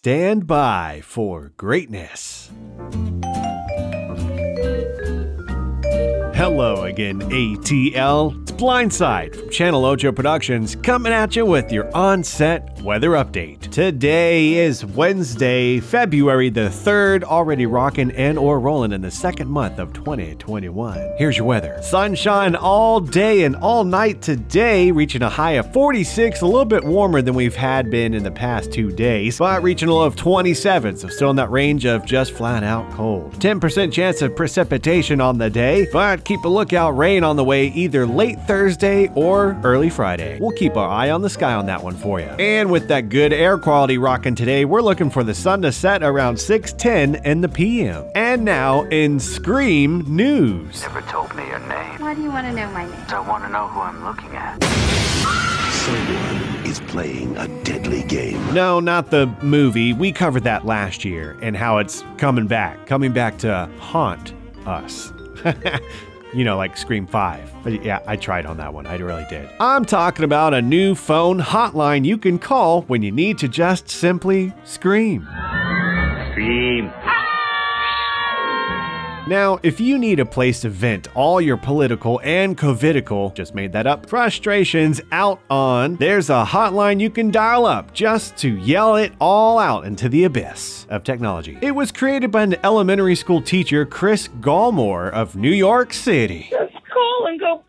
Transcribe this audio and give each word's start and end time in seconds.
Stand 0.00 0.46
by 0.46 1.00
for 1.02 1.50
greatness. 1.56 2.52
Hello 6.36 6.84
again, 6.84 7.18
ATL. 7.22 8.47
Blindside 8.58 9.36
from 9.36 9.50
Channel 9.50 9.84
Ocho 9.84 10.10
Productions 10.10 10.74
coming 10.74 11.12
at 11.12 11.36
you 11.36 11.46
with 11.46 11.70
your 11.70 11.94
on-set 11.96 12.82
weather 12.82 13.10
update. 13.10 13.60
Today 13.70 14.54
is 14.54 14.84
Wednesday, 14.84 15.78
February 15.78 16.50
the 16.50 16.68
3rd, 16.68 17.22
already 17.22 17.66
rocking 17.66 18.10
and 18.10 18.36
or 18.36 18.58
rolling 18.58 18.90
in 18.90 19.00
the 19.00 19.12
second 19.12 19.48
month 19.48 19.78
of 19.78 19.92
2021. 19.92 21.14
Here's 21.18 21.36
your 21.36 21.46
weather. 21.46 21.80
Sunshine 21.82 22.56
all 22.56 22.98
day 22.98 23.44
and 23.44 23.54
all 23.54 23.84
night 23.84 24.22
today, 24.22 24.90
reaching 24.90 25.22
a 25.22 25.30
high 25.30 25.52
of 25.52 25.72
46, 25.72 26.40
a 26.40 26.44
little 26.44 26.64
bit 26.64 26.82
warmer 26.82 27.22
than 27.22 27.34
we've 27.34 27.54
had 27.54 27.92
been 27.92 28.12
in 28.12 28.24
the 28.24 28.32
past 28.32 28.72
two 28.72 28.90
days, 28.90 29.38
but 29.38 29.62
reaching 29.62 29.88
a 29.88 29.94
low 29.94 30.04
of 30.04 30.16
27, 30.16 30.96
so 30.96 31.06
still 31.06 31.30
in 31.30 31.36
that 31.36 31.52
range 31.52 31.86
of 31.86 32.04
just 32.04 32.32
flat 32.32 32.64
out 32.64 32.90
cold. 32.90 33.32
10% 33.34 33.92
chance 33.92 34.20
of 34.20 34.34
precipitation 34.34 35.20
on 35.20 35.38
the 35.38 35.48
day, 35.48 35.86
but 35.92 36.24
keep 36.24 36.42
a 36.42 36.48
lookout 36.48 36.96
rain 36.96 37.22
on 37.22 37.36
the 37.36 37.44
way 37.44 37.68
either 37.68 38.04
late 38.04 38.47
Thursday 38.48 39.10
or 39.14 39.60
early 39.62 39.90
Friday. 39.90 40.38
We'll 40.40 40.52
keep 40.52 40.74
our 40.74 40.88
eye 40.88 41.10
on 41.10 41.20
the 41.20 41.28
sky 41.28 41.52
on 41.52 41.66
that 41.66 41.82
one 41.82 41.94
for 41.94 42.18
you. 42.18 42.26
And 42.26 42.70
with 42.70 42.88
that 42.88 43.10
good 43.10 43.34
air 43.34 43.58
quality 43.58 43.98
rocking 43.98 44.34
today, 44.34 44.64
we're 44.64 44.80
looking 44.80 45.10
for 45.10 45.22
the 45.22 45.34
sun 45.34 45.60
to 45.62 45.70
set 45.70 46.02
around 46.02 46.36
6:10 46.36 47.16
in 47.26 47.42
the 47.42 47.48
PM. 47.48 48.04
And 48.14 48.46
now 48.46 48.84
in 48.84 49.20
Scream 49.20 50.02
News. 50.08 50.80
Never 50.80 51.02
told 51.02 51.34
me 51.36 51.46
your 51.46 51.58
name. 51.58 52.00
Why 52.00 52.14
do 52.14 52.22
you 52.22 52.30
want 52.30 52.46
to 52.46 52.52
know 52.54 52.70
my 52.70 52.86
name? 52.86 52.94
I 53.08 53.20
want 53.20 53.44
to 53.44 53.50
know 53.50 53.68
who 53.68 53.80
I'm 53.80 54.02
looking 54.02 54.34
at. 54.34 54.64
Someone 55.70 56.64
is 56.64 56.80
playing 56.80 57.36
a 57.36 57.48
deadly 57.64 58.02
game. 58.04 58.54
No, 58.54 58.80
not 58.80 59.10
the 59.10 59.26
movie. 59.42 59.92
We 59.92 60.10
covered 60.10 60.44
that 60.44 60.64
last 60.64 61.04
year 61.04 61.36
and 61.42 61.54
how 61.54 61.76
it's 61.76 62.02
coming 62.16 62.46
back, 62.46 62.86
coming 62.86 63.12
back 63.12 63.36
to 63.38 63.68
haunt 63.78 64.32
us. 64.64 65.12
you 66.34 66.44
know, 66.44 66.56
like 66.56 66.76
Scream 66.76 67.06
5. 67.06 67.52
But 67.62 67.84
yeah, 67.84 68.00
I 68.06 68.16
tried 68.16 68.46
on 68.46 68.56
that 68.58 68.72
one. 68.74 68.86
I 68.86 68.96
really 68.96 69.26
did. 69.28 69.48
I'm 69.60 69.84
talking 69.84 70.24
about 70.24 70.54
a 70.54 70.62
new 70.62 70.94
phone 70.94 71.40
hotline 71.40 72.04
you 72.04 72.18
can 72.18 72.38
call 72.38 72.82
when 72.82 73.02
you 73.02 73.10
need 73.10 73.38
to 73.38 73.48
just 73.48 73.88
simply 73.88 74.52
scream. 74.64 75.28
Scream. 76.32 76.92
Now, 79.28 79.60
if 79.62 79.78
you 79.78 79.98
need 79.98 80.20
a 80.20 80.24
place 80.24 80.60
to 80.60 80.70
vent 80.70 81.08
all 81.14 81.38
your 81.38 81.58
political 81.58 82.18
and 82.24 82.56
covidical, 82.56 83.34
just 83.34 83.54
made 83.54 83.72
that 83.72 83.86
up, 83.86 84.08
frustrations 84.08 85.02
out 85.12 85.38
on, 85.50 85.96
there's 85.96 86.30
a 86.30 86.46
hotline 86.46 86.98
you 86.98 87.10
can 87.10 87.30
dial 87.30 87.66
up 87.66 87.92
just 87.92 88.38
to 88.38 88.56
yell 88.56 88.96
it 88.96 89.12
all 89.20 89.58
out 89.58 89.84
into 89.84 90.08
the 90.08 90.24
abyss 90.24 90.86
of 90.88 91.04
technology. 91.04 91.58
It 91.60 91.72
was 91.72 91.92
created 91.92 92.30
by 92.30 92.44
an 92.44 92.56
elementary 92.64 93.14
school 93.14 93.42
teacher, 93.42 93.84
Chris 93.84 94.28
Gallmore 94.40 95.12
of 95.12 95.36
New 95.36 95.52
York 95.52 95.92
City. 95.92 96.48
Just 96.50 96.72
call 96.90 97.26
and 97.26 97.38
go, 97.38 97.62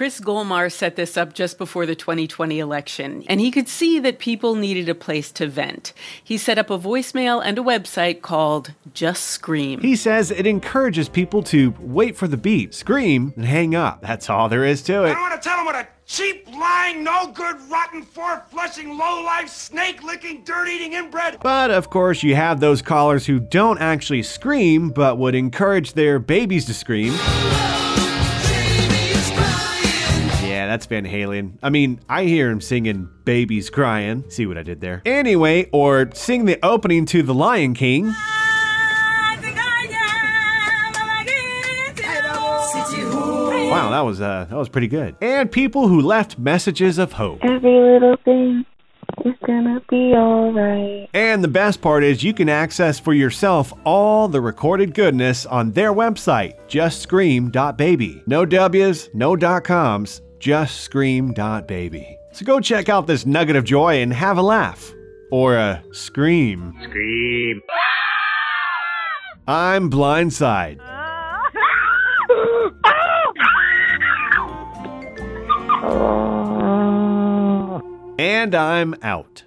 Chris 0.00 0.18
Golmar 0.18 0.72
set 0.72 0.96
this 0.96 1.18
up 1.18 1.34
just 1.34 1.58
before 1.58 1.84
the 1.84 1.94
2020 1.94 2.58
election, 2.58 3.22
and 3.28 3.38
he 3.38 3.50
could 3.50 3.68
see 3.68 3.98
that 3.98 4.18
people 4.18 4.54
needed 4.54 4.88
a 4.88 4.94
place 4.94 5.30
to 5.32 5.46
vent. 5.46 5.92
He 6.24 6.38
set 6.38 6.56
up 6.56 6.70
a 6.70 6.78
voicemail 6.78 7.42
and 7.44 7.58
a 7.58 7.60
website 7.60 8.22
called 8.22 8.72
Just 8.94 9.24
Scream. 9.24 9.78
He 9.82 9.94
says 9.96 10.30
it 10.30 10.46
encourages 10.46 11.10
people 11.10 11.42
to 11.42 11.74
wait 11.78 12.16
for 12.16 12.26
the 12.26 12.38
beat, 12.38 12.72
scream, 12.72 13.34
and 13.36 13.44
hang 13.44 13.74
up. 13.74 14.00
That's 14.00 14.30
all 14.30 14.48
there 14.48 14.64
is 14.64 14.80
to 14.84 15.04
it. 15.04 15.14
I 15.14 15.20
want 15.20 15.34
to 15.34 15.46
tell 15.46 15.58
him 15.58 15.66
what 15.66 15.74
a 15.74 15.86
cheap, 16.06 16.48
lying, 16.48 17.04
no 17.04 17.30
good, 17.34 17.60
rotten, 17.68 18.00
four 18.00 18.42
flushing, 18.50 18.96
low 18.96 19.22
life, 19.22 19.50
snake 19.50 20.02
licking, 20.02 20.44
dirt 20.44 20.66
eating 20.66 20.94
inbred. 20.94 21.40
But 21.42 21.70
of 21.70 21.90
course, 21.90 22.22
you 22.22 22.34
have 22.36 22.60
those 22.60 22.80
callers 22.80 23.26
who 23.26 23.38
don't 23.38 23.78
actually 23.82 24.22
scream, 24.22 24.88
but 24.88 25.18
would 25.18 25.34
encourage 25.34 25.92
their 25.92 26.18
babies 26.18 26.64
to 26.64 26.72
scream. 26.72 27.12
That's 30.70 30.86
Van 30.86 31.04
Halen. 31.04 31.58
I 31.64 31.70
mean, 31.70 31.98
I 32.08 32.24
hear 32.24 32.48
him 32.48 32.60
singing 32.60 33.08
Babies 33.24 33.70
Crying. 33.70 34.24
See 34.28 34.46
what 34.46 34.56
I 34.56 34.62
did 34.62 34.80
there? 34.80 35.02
Anyway, 35.04 35.68
or 35.72 36.10
sing 36.14 36.44
the 36.44 36.64
opening 36.64 37.06
to 37.06 37.24
The 37.24 37.34
Lion 37.34 37.74
King. 37.74 38.14
Wow, 43.70 43.90
that 43.90 44.00
was 44.00 44.20
uh, 44.20 44.46
that 44.48 44.56
was 44.56 44.68
pretty 44.68 44.86
good. 44.88 45.16
And 45.20 45.50
people 45.50 45.88
who 45.88 46.00
left 46.00 46.38
messages 46.38 46.98
of 46.98 47.12
hope. 47.12 47.40
every 47.42 47.80
little 47.80 48.16
thing 48.24 48.64
is 49.24 49.34
gonna 49.44 49.80
be 49.88 50.12
alright. 50.14 51.08
And 51.14 51.42
the 51.42 51.48
best 51.48 51.80
part 51.80 52.04
is 52.04 52.22
you 52.22 52.32
can 52.32 52.48
access 52.48 52.98
for 53.00 53.12
yourself 53.12 53.72
all 53.84 54.28
the 54.28 54.40
recorded 54.40 54.94
goodness 54.94 55.46
on 55.46 55.72
their 55.72 55.92
website, 55.92 56.54
justscream.baby. 56.68 58.22
No 58.26 58.44
W's, 58.44 59.08
no 59.14 59.36
dot 59.36 59.64
coms, 59.64 60.20
justscream.baby. 60.40 62.16
So 62.32 62.44
go 62.44 62.60
check 62.60 62.88
out 62.88 63.06
this 63.06 63.26
nugget 63.26 63.56
of 63.56 63.64
joy 63.64 64.02
and 64.02 64.12
have 64.12 64.38
a 64.38 64.42
laugh. 64.42 64.92
Or 65.30 65.54
a 65.56 65.82
scream. 65.92 66.74
Scream. 66.82 67.62
I'm 69.46 69.90
Blindside. 69.90 70.80
And 78.18 78.54
I'm 78.54 78.94
out. 79.02 79.44